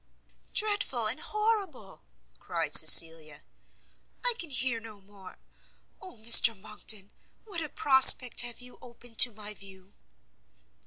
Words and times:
"Dreadful 0.51 1.05
and 1.05 1.19
horrible!" 1.19 2.01
cried 2.39 2.73
Cecilia; 2.73 3.43
"I 4.25 4.33
can 4.39 4.49
hear 4.49 4.79
no 4.79 4.99
more, 4.99 5.37
Oh, 6.01 6.17
Mr 6.17 6.59
Monckton, 6.59 7.11
what 7.43 7.61
a 7.61 7.69
prospect 7.69 8.41
have 8.41 8.61
you 8.61 8.79
opened 8.81 9.19
to 9.19 9.31
my 9.31 9.53
view!" 9.53 9.93